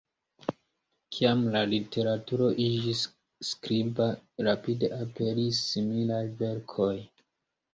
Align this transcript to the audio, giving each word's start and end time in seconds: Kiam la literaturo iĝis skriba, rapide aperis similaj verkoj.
Kiam 1.17 1.43
la 1.55 1.59
literaturo 1.73 2.47
iĝis 2.67 3.03
skriba, 3.51 4.09
rapide 4.49 4.91
aperis 4.99 5.63
similaj 5.69 6.23
verkoj. 6.41 6.93